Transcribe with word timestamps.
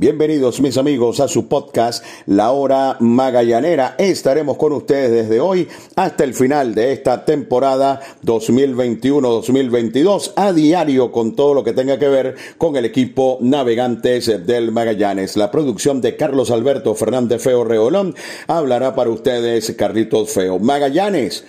Bienvenidos 0.00 0.60
mis 0.62 0.78
amigos 0.78 1.20
a 1.20 1.28
su 1.28 1.46
podcast 1.46 2.02
La 2.24 2.52
Hora 2.52 2.96
Magallanera. 3.00 3.96
Estaremos 3.98 4.56
con 4.56 4.72
ustedes 4.72 5.10
desde 5.10 5.40
hoy 5.40 5.68
hasta 5.94 6.24
el 6.24 6.32
final 6.32 6.74
de 6.74 6.94
esta 6.94 7.26
temporada 7.26 8.00
2021-2022 8.24 10.32
a 10.36 10.54
diario 10.54 11.12
con 11.12 11.36
todo 11.36 11.52
lo 11.52 11.64
que 11.64 11.74
tenga 11.74 11.98
que 11.98 12.08
ver 12.08 12.34
con 12.56 12.76
el 12.76 12.86
equipo 12.86 13.36
Navegantes 13.42 14.46
del 14.46 14.72
Magallanes. 14.72 15.36
La 15.36 15.50
producción 15.50 16.00
de 16.00 16.16
Carlos 16.16 16.50
Alberto 16.50 16.94
Fernández 16.94 17.42
Feo 17.42 17.64
Reolón 17.64 18.14
hablará 18.46 18.94
para 18.94 19.10
ustedes 19.10 19.74
Carlitos 19.76 20.30
Feo. 20.30 20.58
Magallanes 20.58 21.44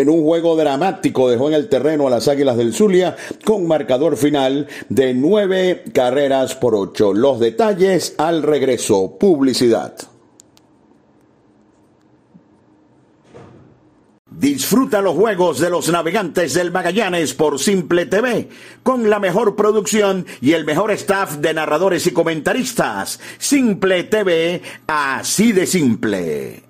en 0.00 0.08
un 0.08 0.22
juego 0.24 0.56
dramático 0.56 1.28
dejó 1.28 1.48
en 1.48 1.54
el 1.54 1.68
terreno 1.68 2.06
a 2.06 2.10
las 2.10 2.28
Águilas 2.28 2.56
del 2.56 2.74
Zulia 2.74 3.16
con 3.44 3.66
marcador 3.66 4.16
final 4.16 4.66
de 4.88 5.14
nueve 5.14 5.84
carreras 5.92 6.54
por 6.54 6.74
ocho. 6.74 7.12
Los 7.12 7.40
detalles 7.40 8.14
al 8.18 8.42
regreso. 8.42 9.16
Publicidad. 9.18 9.94
Disfruta 14.30 15.02
los 15.02 15.16
juegos 15.16 15.58
de 15.58 15.68
los 15.68 15.90
navegantes 15.90 16.54
del 16.54 16.70
Magallanes 16.70 17.34
por 17.34 17.58
Simple 17.58 18.06
TV, 18.06 18.48
con 18.82 19.10
la 19.10 19.18
mejor 19.18 19.54
producción 19.54 20.24
y 20.40 20.52
el 20.52 20.64
mejor 20.64 20.92
staff 20.92 21.36
de 21.36 21.52
narradores 21.52 22.06
y 22.06 22.12
comentaristas. 22.12 23.20
Simple 23.38 24.04
TV, 24.04 24.62
así 24.86 25.52
de 25.52 25.66
simple. 25.66 26.69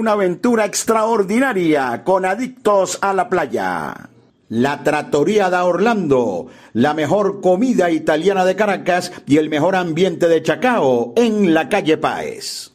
Una 0.01 0.13
aventura 0.13 0.65
extraordinaria 0.65 2.03
con 2.03 2.25
adictos 2.25 2.97
a 3.01 3.13
la 3.13 3.29
playa. 3.29 4.09
La 4.49 4.81
Trattoria 4.81 5.51
da 5.51 5.63
Orlando, 5.63 6.47
la 6.73 6.95
mejor 6.95 7.39
comida 7.39 7.91
italiana 7.91 8.43
de 8.43 8.55
Caracas 8.55 9.11
y 9.27 9.37
el 9.37 9.51
mejor 9.51 9.75
ambiente 9.75 10.27
de 10.27 10.41
Chacao 10.41 11.13
en 11.15 11.53
la 11.53 11.69
calle 11.69 11.97
Páez. 11.97 12.71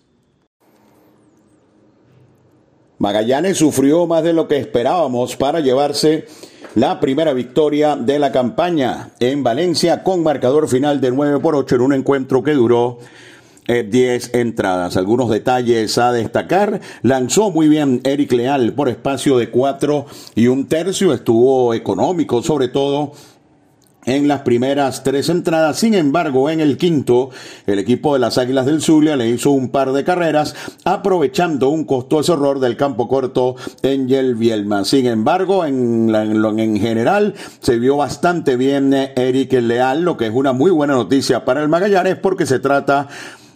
Magallanes 2.98 3.58
sufrió 3.58 4.06
más 4.06 4.22
de 4.22 4.32
lo 4.32 4.46
que 4.46 4.58
esperábamos 4.58 5.34
para 5.34 5.58
llevarse 5.58 6.28
la 6.76 7.00
primera 7.00 7.32
victoria 7.32 7.96
de 7.96 8.20
la 8.20 8.30
campaña 8.30 9.10
en 9.18 9.42
Valencia 9.42 10.04
con 10.04 10.22
marcador 10.22 10.68
final 10.68 11.00
de 11.00 11.10
9 11.10 11.40
por 11.40 11.56
8 11.56 11.74
en 11.74 11.80
un 11.80 11.92
encuentro 11.92 12.44
que 12.44 12.52
duró 12.52 13.00
10 13.66 14.26
eh, 14.34 14.40
entradas. 14.40 14.96
Algunos 14.96 15.30
detalles 15.30 15.98
a 15.98 16.12
destacar. 16.12 16.80
Lanzó 17.02 17.50
muy 17.50 17.68
bien 17.68 18.00
Eric 18.04 18.32
Leal 18.32 18.72
por 18.72 18.88
espacio 18.88 19.38
de 19.38 19.50
4 19.50 20.06
y 20.34 20.46
un 20.46 20.66
tercio. 20.66 21.12
Estuvo 21.12 21.74
económico, 21.74 22.42
sobre 22.42 22.68
todo 22.68 23.12
en 24.06 24.28
las 24.28 24.40
primeras 24.42 25.02
tres 25.02 25.28
entradas. 25.28 25.78
Sin 25.78 25.92
embargo, 25.94 26.48
en 26.48 26.60
el 26.60 26.78
quinto, 26.78 27.30
el 27.66 27.78
equipo 27.78 28.14
de 28.14 28.20
las 28.20 28.38
Águilas 28.38 28.64
del 28.64 28.80
Zulia 28.80 29.16
le 29.16 29.28
hizo 29.28 29.50
un 29.50 29.68
par 29.68 29.92
de 29.92 30.04
carreras, 30.04 30.54
aprovechando 30.84 31.68
un 31.68 31.84
costoso 31.84 32.34
error 32.34 32.60
del 32.60 32.76
campo 32.76 33.08
corto 33.08 33.56
en 33.82 34.06
Bielma. 34.38 34.84
Sin 34.84 35.06
embargo, 35.06 35.64
en, 35.64 36.14
en, 36.14 36.78
general, 36.78 37.34
se 37.60 37.78
vio 37.78 37.96
bastante 37.96 38.56
bien 38.56 38.94
eh, 38.94 39.12
Eric 39.16 39.52
Leal, 39.54 40.02
lo 40.02 40.16
que 40.16 40.26
es 40.26 40.32
una 40.32 40.52
muy 40.52 40.70
buena 40.70 40.94
noticia 40.94 41.44
para 41.44 41.60
el 41.60 41.68
Magallanes, 41.68 42.16
porque 42.16 42.46
se 42.46 42.60
trata 42.60 43.08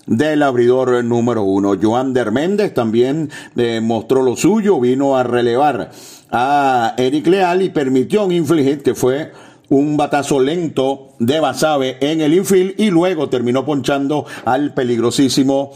del 0.06 0.42
abridor 0.42 1.04
número 1.04 1.42
uno. 1.42 1.76
Joan 1.80 2.12
Méndez 2.32 2.74
también 2.74 3.30
demostró 3.54 4.22
lo 4.22 4.36
suyo, 4.36 4.80
vino 4.80 5.16
a 5.16 5.22
relevar 5.22 5.90
a 6.30 6.94
Eric 6.96 7.26
Leal 7.26 7.62
y 7.62 7.70
permitió 7.70 8.24
un 8.24 8.32
infligit 8.32 8.82
que 8.82 8.94
fue 8.94 9.32
un 9.68 9.96
batazo 9.96 10.40
lento 10.40 11.10
de 11.18 11.40
Basabe 11.40 11.96
en 12.00 12.20
el 12.20 12.34
infield 12.34 12.74
y 12.78 12.90
luego 12.90 13.28
terminó 13.28 13.64
ponchando 13.64 14.26
al 14.44 14.74
peligrosísimo 14.74 15.72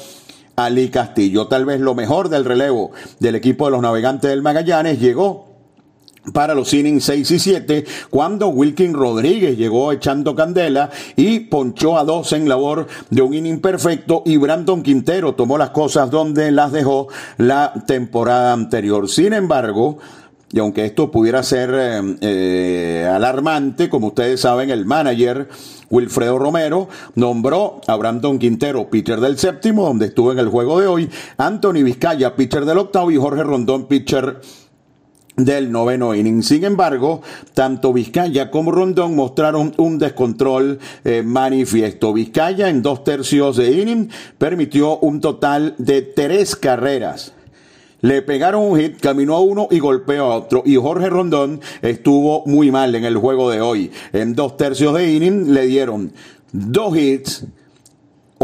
Ali 0.56 0.88
Castillo. 0.88 1.46
Tal 1.46 1.64
vez 1.64 1.80
lo 1.80 1.94
mejor 1.94 2.28
del 2.28 2.44
relevo 2.44 2.90
del 3.20 3.36
equipo 3.36 3.66
de 3.66 3.72
los 3.72 3.82
navegantes 3.82 4.30
del 4.30 4.42
Magallanes 4.42 5.00
llegó 5.00 5.53
para 6.32 6.54
los 6.54 6.72
innings 6.72 7.04
6 7.04 7.30
y 7.30 7.38
7, 7.38 7.84
cuando 8.10 8.48
Wilkin 8.48 8.94
Rodríguez 8.94 9.56
llegó 9.56 9.92
echando 9.92 10.34
candela 10.34 10.90
y 11.16 11.40
ponchó 11.40 11.98
a 11.98 12.04
dos 12.04 12.32
en 12.32 12.48
labor 12.48 12.86
de 13.10 13.22
un 13.22 13.34
inning 13.34 13.60
perfecto 13.60 14.22
y 14.24 14.36
Brandon 14.36 14.82
Quintero 14.82 15.34
tomó 15.34 15.58
las 15.58 15.70
cosas 15.70 16.10
donde 16.10 16.50
las 16.50 16.72
dejó 16.72 17.08
la 17.38 17.72
temporada 17.86 18.52
anterior. 18.52 19.08
Sin 19.08 19.32
embargo, 19.32 19.98
y 20.54 20.60
aunque 20.60 20.84
esto 20.84 21.10
pudiera 21.10 21.42
ser 21.42 21.70
eh, 21.74 22.16
eh, 22.20 23.10
alarmante, 23.12 23.88
como 23.88 24.08
ustedes 24.08 24.40
saben, 24.40 24.70
el 24.70 24.86
manager 24.86 25.48
Wilfredo 25.90 26.38
Romero 26.38 26.88
nombró 27.16 27.80
a 27.88 27.96
Brandon 27.96 28.38
Quintero 28.38 28.88
pitcher 28.88 29.20
del 29.20 29.36
séptimo, 29.36 29.84
donde 29.84 30.06
estuvo 30.06 30.30
en 30.30 30.38
el 30.38 30.48
juego 30.48 30.80
de 30.80 30.86
hoy, 30.86 31.10
Anthony 31.38 31.82
Vizcaya 31.82 32.36
pitcher 32.36 32.64
del 32.66 32.78
octavo 32.78 33.10
y 33.10 33.16
Jorge 33.16 33.42
Rondón 33.42 33.86
pitcher 33.86 34.40
del 35.36 35.72
noveno 35.72 36.14
inning. 36.14 36.42
Sin 36.42 36.64
embargo, 36.64 37.22
tanto 37.54 37.92
Vizcaya 37.92 38.50
como 38.50 38.70
Rondón 38.70 39.16
mostraron 39.16 39.74
un 39.78 39.98
descontrol 39.98 40.78
eh, 41.04 41.22
manifiesto. 41.24 42.12
Vizcaya 42.12 42.68
en 42.68 42.82
dos 42.82 43.04
tercios 43.04 43.56
de 43.56 43.70
inning 43.72 44.08
permitió 44.38 44.98
un 44.98 45.20
total 45.20 45.74
de 45.78 46.02
tres 46.02 46.56
carreras 46.56 47.32
le 48.04 48.20
pegaron 48.20 48.64
un 48.64 48.78
hit, 48.78 49.00
caminó 49.00 49.36
a 49.36 49.40
uno 49.40 49.66
y 49.70 49.78
golpeó 49.78 50.24
a 50.24 50.36
otro. 50.36 50.62
Y 50.66 50.76
Jorge 50.76 51.08
Rondón 51.08 51.62
estuvo 51.80 52.44
muy 52.44 52.70
mal 52.70 52.94
en 52.94 53.06
el 53.06 53.16
juego 53.16 53.48
de 53.48 53.62
hoy. 53.62 53.90
En 54.12 54.34
dos 54.34 54.58
tercios 54.58 54.94
de 54.94 55.10
inning 55.10 55.54
le 55.54 55.64
dieron 55.64 56.12
dos 56.52 56.94
hits, 56.98 57.46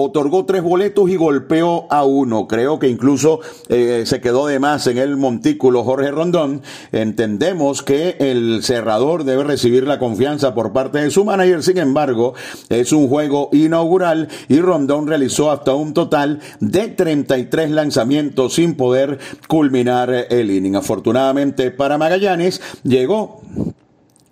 otorgó 0.02 0.44
tres 0.44 0.62
boletos 0.62 1.10
y 1.10 1.16
golpeó 1.16 1.86
a 1.90 2.04
uno. 2.04 2.46
Creo 2.46 2.78
que 2.78 2.88
incluso 2.88 3.40
eh, 3.68 4.04
se 4.06 4.20
quedó 4.20 4.46
de 4.46 4.58
más 4.58 4.86
en 4.86 4.98
el 4.98 5.16
montículo 5.16 5.84
Jorge 5.84 6.10
Rondón. 6.10 6.62
Entendemos 6.92 7.82
que 7.82 8.16
el 8.18 8.62
cerrador 8.62 9.24
debe 9.24 9.44
recibir 9.44 9.86
la 9.86 9.98
confianza 9.98 10.54
por 10.54 10.72
parte 10.72 10.98
de 10.98 11.10
su 11.10 11.24
manager. 11.24 11.62
Sin 11.62 11.78
embargo, 11.78 12.34
es 12.68 12.92
un 12.92 13.08
juego 13.08 13.48
inaugural 13.52 14.28
y 14.48 14.60
Rondón 14.60 15.06
realizó 15.06 15.50
hasta 15.50 15.74
un 15.74 15.94
total 15.94 16.40
de 16.60 16.88
33 16.88 17.70
lanzamientos 17.70 18.54
sin 18.54 18.74
poder 18.74 19.18
culminar 19.48 20.26
el 20.30 20.50
inning. 20.50 20.76
Afortunadamente 20.76 21.70
para 21.70 21.98
Magallanes 21.98 22.60
llegó 22.82 23.40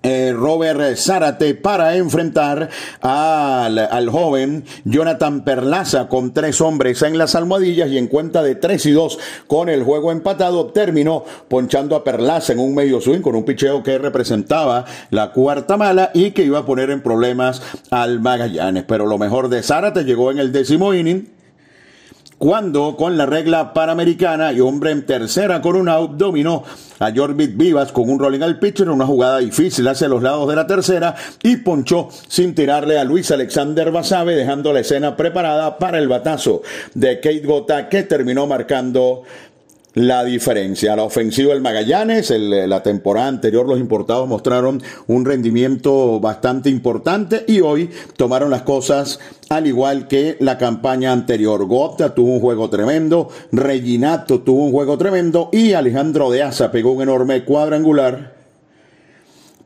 eh, 0.02 0.32
Robert 0.32 0.96
Zárate 0.96 1.54
para 1.54 1.96
enfrentar 1.96 2.68
al, 3.00 3.78
al, 3.78 4.08
joven 4.08 4.64
Jonathan 4.84 5.42
Perlaza 5.42 6.08
con 6.08 6.32
tres 6.32 6.60
hombres 6.60 7.02
en 7.02 7.18
las 7.18 7.34
almohadillas 7.34 7.90
y 7.90 7.98
en 7.98 8.06
cuenta 8.06 8.42
de 8.42 8.54
tres 8.54 8.86
y 8.86 8.92
dos 8.92 9.18
con 9.48 9.68
el 9.68 9.82
juego 9.82 10.12
empatado 10.12 10.66
terminó 10.66 11.24
ponchando 11.48 11.96
a 11.96 12.04
Perlaza 12.04 12.52
en 12.52 12.60
un 12.60 12.76
medio 12.76 13.00
swing 13.00 13.20
con 13.20 13.34
un 13.34 13.44
picheo 13.44 13.82
que 13.82 13.98
representaba 13.98 14.84
la 15.10 15.32
cuarta 15.32 15.76
mala 15.76 16.12
y 16.14 16.30
que 16.30 16.44
iba 16.44 16.60
a 16.60 16.66
poner 16.66 16.90
en 16.90 17.02
problemas 17.02 17.60
al 17.90 18.20
Magallanes. 18.20 18.84
Pero 18.84 19.06
lo 19.06 19.18
mejor 19.18 19.48
de 19.48 19.64
Zárate 19.64 20.04
llegó 20.04 20.30
en 20.30 20.38
el 20.38 20.52
décimo 20.52 20.94
inning 20.94 21.37
cuando 22.38 22.94
con 22.96 23.18
la 23.18 23.26
regla 23.26 23.72
panamericana 23.72 24.52
y 24.52 24.60
hombre 24.60 24.92
en 24.92 25.04
tercera 25.04 25.60
con 25.60 25.74
un 25.74 25.88
out 25.88 26.12
dominó 26.12 26.62
a 27.00 27.12
Jorbit 27.12 27.56
Vivas 27.56 27.92
con 27.92 28.08
un 28.08 28.18
rolling 28.18 28.42
al 28.42 28.60
pitcher 28.60 28.86
en 28.86 28.92
una 28.92 29.06
jugada 29.06 29.38
difícil 29.38 29.86
hacia 29.88 30.08
los 30.08 30.22
lados 30.22 30.48
de 30.48 30.56
la 30.56 30.66
tercera 30.66 31.14
y 31.42 31.56
ponchó 31.56 32.08
sin 32.28 32.54
tirarle 32.54 32.98
a 32.98 33.04
Luis 33.04 33.30
Alexander 33.32 33.90
Basabe 33.90 34.36
dejando 34.36 34.72
la 34.72 34.80
escena 34.80 35.16
preparada 35.16 35.78
para 35.78 35.98
el 35.98 36.06
batazo 36.06 36.62
de 36.94 37.16
Kate 37.20 37.42
Gota 37.44 37.88
que 37.88 38.04
terminó 38.04 38.46
marcando 38.46 39.24
la 39.94 40.24
diferencia. 40.24 40.94
La 40.96 41.02
ofensiva 41.02 41.52
del 41.52 41.62
Magallanes, 41.62 42.30
la 42.30 42.82
temporada 42.82 43.28
anterior 43.28 43.66
los 43.66 43.78
importados 43.78 44.28
mostraron 44.28 44.82
un 45.06 45.24
rendimiento 45.24 46.20
bastante 46.20 46.70
importante 46.70 47.44
y 47.46 47.60
hoy 47.60 47.90
tomaron 48.16 48.50
las 48.50 48.62
cosas 48.62 49.18
al 49.48 49.66
igual 49.66 50.08
que 50.08 50.36
la 50.40 50.58
campaña 50.58 51.12
anterior. 51.12 51.66
Gota 51.66 52.14
tuvo 52.14 52.32
un 52.32 52.40
juego 52.40 52.70
tremendo, 52.70 53.28
Reginato 53.50 54.40
tuvo 54.40 54.64
un 54.64 54.72
juego 54.72 54.98
tremendo 54.98 55.48
y 55.52 55.72
Alejandro 55.72 56.30
de 56.30 56.42
Asa 56.42 56.70
pegó 56.70 56.92
un 56.92 57.02
enorme 57.02 57.44
cuadrangular 57.44 58.37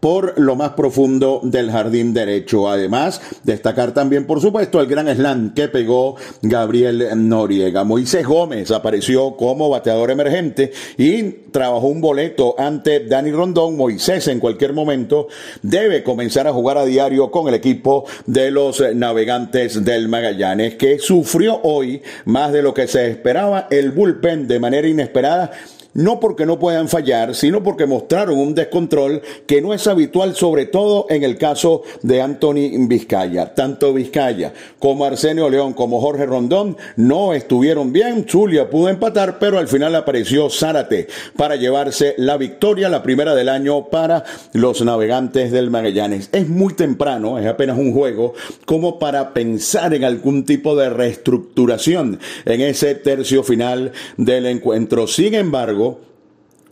por 0.02 0.36
lo 0.36 0.56
más 0.56 0.70
profundo 0.70 1.38
del 1.44 1.70
jardín 1.70 2.12
derecho. 2.12 2.68
Además, 2.68 3.20
destacar 3.44 3.94
también, 3.94 4.26
por 4.26 4.40
supuesto, 4.40 4.80
el 4.80 4.88
gran 4.88 5.06
slam 5.06 5.54
que 5.54 5.68
pegó 5.68 6.16
Gabriel 6.42 7.06
Noriega. 7.28 7.84
Moisés 7.84 8.26
Gómez 8.26 8.72
apareció 8.72 9.36
como 9.36 9.70
bateador 9.70 10.10
emergente 10.10 10.72
y 10.98 11.22
trabajó 11.52 11.86
un 11.86 12.00
boleto 12.00 12.56
ante 12.58 13.06
Dani 13.06 13.30
Rondón. 13.30 13.76
Moisés 13.76 14.26
en 14.26 14.40
cualquier 14.40 14.72
momento 14.72 15.28
debe 15.62 16.02
comenzar 16.02 16.48
a 16.48 16.52
jugar 16.52 16.78
a 16.78 16.84
diario 16.84 17.30
con 17.30 17.46
el 17.46 17.54
equipo 17.54 18.04
de 18.26 18.50
los 18.50 18.82
navegantes 18.96 19.84
del 19.84 20.08
Magallanes, 20.08 20.74
que 20.74 20.98
sufrió 20.98 21.60
hoy 21.62 22.02
más 22.24 22.52
de 22.52 22.62
lo 22.62 22.74
que 22.74 22.88
se 22.88 23.08
esperaba 23.08 23.68
el 23.70 23.92
bullpen 23.92 24.48
de 24.48 24.58
manera 24.58 24.88
inesperada 24.88 25.52
no 25.94 26.20
porque 26.20 26.46
no 26.46 26.58
puedan 26.58 26.88
fallar, 26.88 27.34
sino 27.34 27.62
porque 27.62 27.86
mostraron 27.86 28.38
un 28.38 28.54
descontrol 28.54 29.22
que 29.46 29.60
no 29.60 29.74
es 29.74 29.86
habitual, 29.86 30.34
sobre 30.34 30.66
todo 30.66 31.06
en 31.08 31.22
el 31.22 31.36
caso 31.36 31.82
de 32.02 32.22
Anthony 32.22 32.70
Vizcaya. 32.88 33.54
Tanto 33.54 33.92
Vizcaya 33.92 34.52
como 34.78 35.04
Arsenio 35.04 35.50
León 35.50 35.72
como 35.72 36.00
Jorge 36.00 36.26
Rondón 36.26 36.76
no 36.96 37.34
estuvieron 37.34 37.92
bien. 37.92 38.26
Zulia 38.28 38.70
pudo 38.70 38.88
empatar, 38.88 39.38
pero 39.38 39.58
al 39.58 39.68
final 39.68 39.94
apareció 39.94 40.50
Zárate 40.50 41.08
para 41.36 41.56
llevarse 41.56 42.14
la 42.16 42.36
victoria, 42.36 42.88
la 42.88 43.02
primera 43.02 43.34
del 43.34 43.48
año 43.48 43.86
para 43.86 44.24
los 44.52 44.82
navegantes 44.82 45.50
del 45.50 45.70
Magallanes. 45.70 46.28
Es 46.32 46.48
muy 46.48 46.74
temprano, 46.74 47.38
es 47.38 47.46
apenas 47.46 47.78
un 47.78 47.92
juego, 47.92 48.34
como 48.64 48.98
para 48.98 49.34
pensar 49.34 49.94
en 49.94 50.04
algún 50.04 50.44
tipo 50.44 50.76
de 50.76 50.90
reestructuración 50.90 52.18
en 52.44 52.60
ese 52.60 52.94
tercio 52.94 53.42
final 53.42 53.92
del 54.16 54.46
encuentro. 54.46 55.06
Sin 55.06 55.34
embargo, 55.34 55.81
embargo, 55.82 56.11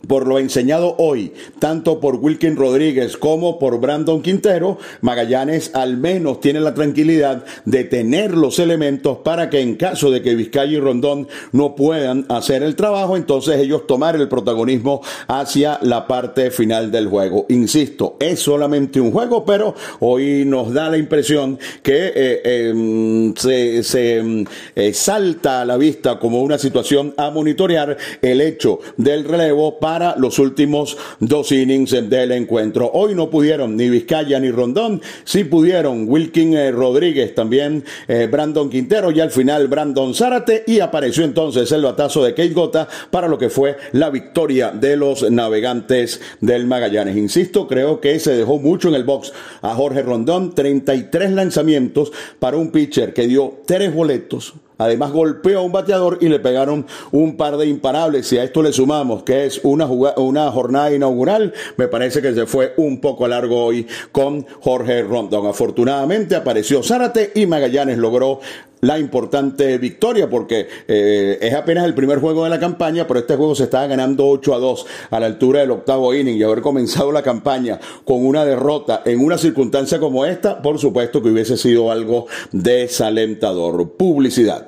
por 0.07 0.27
lo 0.27 0.39
enseñado 0.39 0.95
hoy, 0.97 1.33
tanto 1.59 1.99
por 1.99 2.15
Wilkin 2.15 2.55
Rodríguez 2.55 3.17
como 3.17 3.59
por 3.59 3.79
Brandon 3.79 4.21
Quintero, 4.21 4.77
Magallanes 5.01 5.71
al 5.73 5.97
menos 5.97 6.39
tiene 6.39 6.59
la 6.59 6.73
tranquilidad 6.73 7.45
de 7.65 7.83
tener 7.83 8.35
los 8.35 8.59
elementos 8.59 9.19
para 9.19 9.49
que 9.49 9.61
en 9.61 9.75
caso 9.75 10.11
de 10.11 10.21
que 10.21 10.35
Vizcaya 10.35 10.71
y 10.71 10.79
Rondón 10.79 11.27
no 11.51 11.75
puedan 11.75 12.25
hacer 12.29 12.63
el 12.63 12.75
trabajo, 12.75 13.15
entonces 13.15 13.59
ellos 13.59 13.87
tomar 13.87 14.15
el 14.15 14.27
protagonismo 14.27 15.01
hacia 15.27 15.79
la 15.81 16.07
parte 16.07 16.51
final 16.51 16.91
del 16.91 17.07
juego. 17.07 17.45
Insisto, 17.49 18.17
es 18.19 18.39
solamente 18.39 18.99
un 18.99 19.11
juego, 19.11 19.45
pero 19.45 19.75
hoy 19.99 20.45
nos 20.45 20.73
da 20.73 20.89
la 20.89 20.97
impresión 20.97 21.59
que 21.83 22.11
eh, 22.15 22.69
em, 22.69 23.33
se, 23.35 23.83
se 23.83 24.45
eh, 24.75 24.93
salta 24.93 25.61
a 25.61 25.65
la 25.65 25.77
vista 25.77 26.19
como 26.19 26.41
una 26.41 26.57
situación 26.57 27.13
a 27.17 27.29
monitorear 27.29 27.97
el 28.21 28.41
hecho 28.41 28.79
del 28.97 29.25
relevo 29.25 29.79
para 29.79 29.90
para 29.91 30.15
los 30.15 30.39
últimos 30.39 30.95
dos 31.19 31.51
innings 31.51 31.91
del 32.09 32.31
encuentro. 32.31 32.89
Hoy 32.93 33.13
no 33.13 33.29
pudieron 33.29 33.75
ni 33.75 33.89
Vizcaya 33.89 34.39
ni 34.39 34.49
Rondón, 34.49 35.01
sí 35.25 35.43
pudieron 35.43 36.05
Wilkin 36.07 36.53
eh, 36.53 36.71
Rodríguez, 36.71 37.35
también 37.35 37.83
eh, 38.07 38.29
Brandon 38.31 38.69
Quintero 38.69 39.11
y 39.11 39.19
al 39.19 39.31
final 39.31 39.67
Brandon 39.67 40.13
Zárate 40.15 40.63
y 40.65 40.79
apareció 40.79 41.25
entonces 41.25 41.69
el 41.73 41.81
batazo 41.81 42.23
de 42.23 42.33
Kate 42.33 42.53
Gota 42.53 42.87
para 43.09 43.27
lo 43.27 43.37
que 43.37 43.49
fue 43.49 43.75
la 43.91 44.09
victoria 44.09 44.71
de 44.71 44.95
los 44.95 45.29
navegantes 45.29 46.21
del 46.39 46.67
Magallanes. 46.67 47.17
Insisto, 47.17 47.67
creo 47.67 47.99
que 47.99 48.17
se 48.21 48.33
dejó 48.33 48.59
mucho 48.59 48.87
en 48.87 48.95
el 48.95 49.03
box 49.03 49.33
a 49.61 49.75
Jorge 49.75 50.03
Rondón, 50.03 50.55
33 50.55 51.33
lanzamientos 51.33 52.13
para 52.39 52.55
un 52.55 52.71
pitcher 52.71 53.13
que 53.13 53.27
dio 53.27 53.59
tres 53.65 53.93
boletos 53.93 54.53
además 54.83 55.11
golpeó 55.11 55.59
a 55.59 55.61
un 55.61 55.71
bateador 55.71 56.17
y 56.21 56.29
le 56.29 56.39
pegaron 56.39 56.85
un 57.11 57.37
par 57.37 57.57
de 57.57 57.67
imparables. 57.67 58.27
Si 58.27 58.37
a 58.37 58.43
esto 58.43 58.61
le 58.61 58.73
sumamos 58.73 59.23
que 59.23 59.45
es 59.45 59.61
una, 59.63 59.85
una 59.85 60.51
jornada 60.51 60.93
inaugural, 60.93 61.53
me 61.77 61.87
parece 61.87 62.21
que 62.21 62.33
se 62.33 62.45
fue 62.45 62.73
un 62.77 62.99
poco 63.01 63.27
largo 63.27 63.63
hoy 63.63 63.87
con 64.11 64.45
Jorge 64.61 65.03
Rondón. 65.03 65.47
Afortunadamente 65.47 66.35
apareció 66.35 66.83
Zárate 66.83 67.31
y 67.35 67.45
Magallanes 67.45 67.97
logró 67.97 68.39
la 68.81 68.99
importante 68.99 69.77
victoria 69.77 70.29
porque 70.29 70.67
eh, 70.87 71.37
es 71.41 71.53
apenas 71.53 71.85
el 71.85 71.93
primer 71.93 72.19
juego 72.19 72.43
de 72.43 72.49
la 72.49 72.59
campaña, 72.59 73.07
pero 73.07 73.19
este 73.19 73.35
juego 73.35 73.55
se 73.55 73.63
estaba 73.63 73.87
ganando 73.87 74.27
8 74.27 74.53
a 74.53 74.59
2 74.59 74.85
a 75.11 75.19
la 75.19 75.25
altura 75.27 75.61
del 75.61 75.71
octavo 75.71 76.13
inning 76.13 76.37
y 76.37 76.43
haber 76.43 76.61
comenzado 76.61 77.11
la 77.11 77.23
campaña 77.23 77.79
con 78.03 78.25
una 78.25 78.45
derrota 78.45 79.01
en 79.05 79.23
una 79.23 79.37
circunstancia 79.37 79.99
como 79.99 80.25
esta, 80.25 80.61
por 80.61 80.79
supuesto 80.79 81.21
que 81.21 81.29
hubiese 81.29 81.57
sido 81.57 81.91
algo 81.91 82.27
desalentador. 82.51 83.91
Publicidad. 83.91 84.67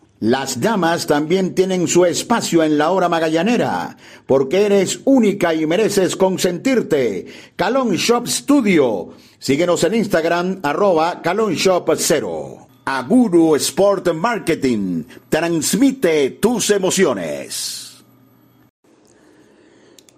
Las 0.21 0.61
damas 0.61 1.07
también 1.07 1.55
tienen 1.55 1.87
su 1.87 2.05
espacio 2.05 2.61
en 2.61 2.77
la 2.77 2.91
hora 2.91 3.09
magallanera, 3.09 3.97
porque 4.27 4.67
eres 4.67 4.99
única 5.05 5.55
y 5.55 5.65
mereces 5.65 6.15
consentirte. 6.15 7.25
Calon 7.55 7.95
Shop 7.95 8.27
Studio. 8.27 9.09
Síguenos 9.39 9.83
en 9.83 9.95
Instagram, 9.95 10.59
arroba 10.61 11.23
Calon 11.23 11.55
Shop 11.55 11.89
0. 11.97 12.67
Aguru 12.85 13.55
Sport 13.55 14.13
Marketing. 14.13 15.05
Transmite 15.27 16.29
tus 16.39 16.69
emociones. 16.69 18.03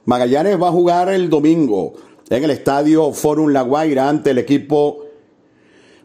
Magallanes 0.04 0.62
va 0.62 0.68
a 0.68 0.72
jugar 0.72 1.14
el 1.14 1.30
domingo 1.30 1.94
en 2.30 2.44
el 2.44 2.52
estadio 2.52 3.14
Forum 3.14 3.52
La 3.54 3.62
Guaira 3.62 4.10
ante 4.10 4.32
el 4.32 4.40
equipo 4.40 5.03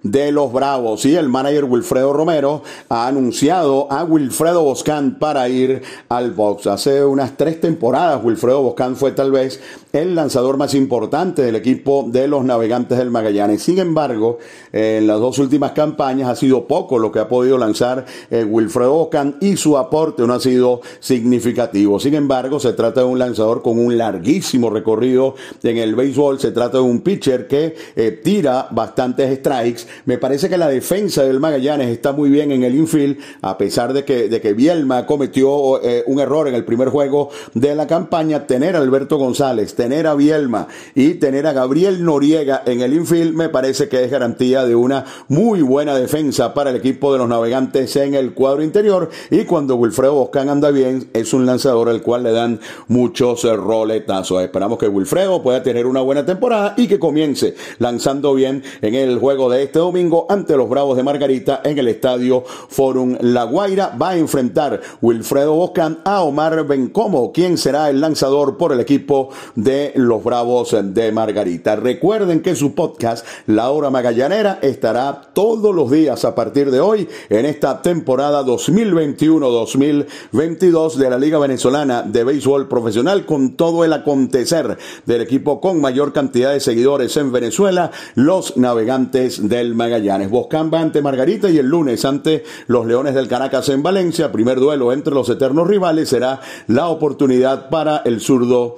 de 0.02 0.32
los 0.32 0.52
Bravos. 0.52 1.04
Y 1.04 1.16
el 1.16 1.28
manager 1.28 1.64
Wilfredo 1.64 2.12
Romero 2.12 2.62
ha 2.88 3.06
anunciado 3.06 3.90
a 3.90 4.04
Wilfredo 4.04 4.62
Boscan 4.62 5.18
para 5.18 5.48
ir 5.48 5.82
al 6.08 6.32
box. 6.32 6.66
Hace 6.66 7.04
unas 7.04 7.36
tres 7.36 7.60
temporadas 7.60 8.22
Wilfredo 8.22 8.62
Boscan 8.62 8.96
fue 8.96 9.12
tal 9.12 9.32
vez 9.32 9.60
el 9.92 10.14
lanzador 10.14 10.56
más 10.56 10.74
importante 10.74 11.42
del 11.42 11.56
equipo 11.56 12.06
de 12.08 12.28
los 12.28 12.44
navegantes 12.44 12.98
del 12.98 13.10
Magallanes. 13.10 13.62
Sin 13.62 13.78
embargo, 13.78 14.38
en 14.72 15.06
las 15.06 15.18
dos 15.18 15.38
últimas 15.38 15.72
campañas 15.72 16.28
ha 16.28 16.36
sido 16.36 16.66
poco 16.66 16.98
lo 16.98 17.10
que 17.10 17.18
ha 17.18 17.28
podido 17.28 17.58
lanzar 17.58 18.04
eh, 18.30 18.44
Wilfredo 18.44 18.92
Boscan 18.92 19.36
y 19.40 19.56
su 19.56 19.76
aporte 19.78 20.26
no 20.26 20.34
ha 20.34 20.40
sido 20.40 20.80
significativo. 21.00 21.98
Sin 21.98 22.14
embargo, 22.14 22.60
se 22.60 22.72
trata 22.72 23.00
de 23.00 23.06
un 23.06 23.18
lanzador 23.18 23.62
con 23.62 23.78
un 23.78 23.96
larguísimo 23.96 24.70
recorrido 24.70 25.34
en 25.62 25.78
el 25.78 25.94
béisbol. 25.94 26.38
Se 26.38 26.52
trata 26.52 26.78
de 26.78 26.84
un 26.84 27.00
pitcher 27.00 27.46
que 27.48 27.74
eh, 27.96 28.20
tira 28.22 28.68
bastantes 28.70 29.38
strikes 29.38 29.87
me 30.04 30.18
parece 30.18 30.48
que 30.48 30.58
la 30.58 30.68
defensa 30.68 31.24
del 31.24 31.40
Magallanes 31.40 31.88
está 31.88 32.12
muy 32.12 32.30
bien 32.30 32.52
en 32.52 32.62
el 32.64 32.74
infield, 32.74 33.18
a 33.42 33.58
pesar 33.58 33.92
de 33.92 34.04
que, 34.04 34.28
de 34.28 34.40
que 34.40 34.52
Bielma 34.52 35.06
cometió 35.06 35.82
eh, 35.82 36.04
un 36.06 36.20
error 36.20 36.48
en 36.48 36.54
el 36.54 36.64
primer 36.64 36.88
juego 36.88 37.30
de 37.54 37.74
la 37.74 37.86
campaña. 37.86 38.46
Tener 38.46 38.76
a 38.76 38.80
Alberto 38.80 39.18
González, 39.18 39.74
tener 39.74 40.06
a 40.06 40.14
Bielma 40.14 40.68
y 40.94 41.14
tener 41.14 41.46
a 41.46 41.52
Gabriel 41.52 42.04
Noriega 42.04 42.62
en 42.66 42.80
el 42.80 42.94
infield 42.94 43.34
me 43.34 43.48
parece 43.48 43.88
que 43.88 44.04
es 44.04 44.10
garantía 44.10 44.64
de 44.64 44.74
una 44.74 45.04
muy 45.28 45.62
buena 45.62 45.94
defensa 45.94 46.54
para 46.54 46.70
el 46.70 46.76
equipo 46.76 47.12
de 47.12 47.18
los 47.18 47.28
navegantes 47.28 47.94
en 47.96 48.14
el 48.14 48.34
cuadro 48.34 48.62
interior. 48.62 49.10
Y 49.30 49.44
cuando 49.44 49.76
Wilfredo 49.76 50.14
Boscan 50.14 50.48
anda 50.48 50.70
bien, 50.70 51.08
es 51.12 51.32
un 51.32 51.46
lanzador 51.46 51.88
al 51.88 52.02
cual 52.02 52.24
le 52.24 52.32
dan 52.32 52.60
muchos 52.88 53.44
roletazos. 53.44 54.42
Esperamos 54.42 54.78
que 54.78 54.88
Wilfredo 54.88 55.42
pueda 55.42 55.62
tener 55.62 55.86
una 55.86 56.00
buena 56.00 56.24
temporada 56.24 56.74
y 56.76 56.86
que 56.86 56.98
comience 56.98 57.54
lanzando 57.78 58.34
bien 58.34 58.62
en 58.82 58.94
el 58.94 59.18
juego 59.18 59.50
de 59.50 59.62
este 59.62 59.77
este 59.78 59.84
domingo 59.84 60.26
ante 60.28 60.56
los 60.56 60.68
Bravos 60.68 60.96
de 60.96 61.04
Margarita 61.04 61.60
en 61.62 61.78
el 61.78 61.86
estadio 61.86 62.42
Forum 62.42 63.16
La 63.20 63.44
Guaira. 63.44 63.90
Va 63.90 64.08
a 64.10 64.16
enfrentar 64.16 64.80
Wilfredo 65.00 65.54
Boscan 65.54 66.00
a 66.04 66.22
Omar 66.22 66.66
Bencomo, 66.66 67.30
quien 67.30 67.56
será 67.56 67.88
el 67.88 68.00
lanzador 68.00 68.56
por 68.56 68.72
el 68.72 68.80
equipo 68.80 69.28
de 69.54 69.92
los 69.94 70.24
Bravos 70.24 70.74
de 70.82 71.12
Margarita. 71.12 71.76
Recuerden 71.76 72.42
que 72.42 72.56
su 72.56 72.74
podcast, 72.74 73.24
La 73.46 73.70
Hora 73.70 73.90
Magallanera, 73.90 74.58
estará 74.62 75.30
todos 75.32 75.72
los 75.72 75.92
días 75.92 76.24
a 76.24 76.34
partir 76.34 76.72
de 76.72 76.80
hoy 76.80 77.08
en 77.28 77.46
esta 77.46 77.80
temporada 77.80 78.44
2021-2022 78.44 80.94
de 80.94 81.10
la 81.10 81.18
Liga 81.18 81.38
Venezolana 81.38 82.02
de 82.02 82.24
Béisbol 82.24 82.66
Profesional 82.66 83.24
con 83.26 83.54
todo 83.54 83.84
el 83.84 83.92
acontecer 83.92 84.76
del 85.06 85.20
equipo 85.20 85.60
con 85.60 85.80
mayor 85.80 86.12
cantidad 86.12 86.52
de 86.52 86.58
seguidores 86.58 87.16
en 87.16 87.30
Venezuela, 87.30 87.92
los 88.16 88.56
navegantes 88.56 89.48
del 89.48 89.67
Magallanes. 89.74 90.30
Boscamba 90.30 90.80
ante 90.80 91.02
Margarita 91.02 91.50
y 91.50 91.58
el 91.58 91.66
lunes 91.66 92.04
ante 92.04 92.44
los 92.66 92.86
Leones 92.86 93.14
del 93.14 93.28
Caracas 93.28 93.68
en 93.68 93.82
Valencia. 93.82 94.32
Primer 94.32 94.60
duelo 94.60 94.92
entre 94.92 95.14
los 95.14 95.28
eternos 95.28 95.66
rivales 95.66 96.08
será 96.08 96.40
la 96.66 96.88
oportunidad 96.88 97.68
para 97.70 97.98
el 98.04 98.20
zurdo 98.20 98.76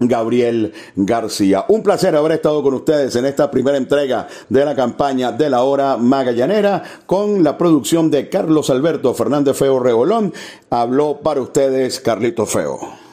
Gabriel 0.00 0.72
García. 0.96 1.66
Un 1.68 1.82
placer 1.82 2.16
haber 2.16 2.32
estado 2.32 2.62
con 2.62 2.74
ustedes 2.74 3.14
en 3.16 3.26
esta 3.26 3.50
primera 3.50 3.76
entrega 3.76 4.26
de 4.48 4.64
la 4.64 4.74
campaña 4.74 5.30
de 5.30 5.50
la 5.50 5.62
hora 5.62 5.96
magallanera 5.98 6.82
con 7.06 7.44
la 7.44 7.58
producción 7.58 8.10
de 8.10 8.28
Carlos 8.28 8.70
Alberto 8.70 9.12
Fernández 9.14 9.56
Feo 9.56 9.78
Regolón. 9.78 10.32
Habló 10.70 11.20
para 11.22 11.42
ustedes 11.42 12.00
Carlito 12.00 12.46
Feo. 12.46 13.09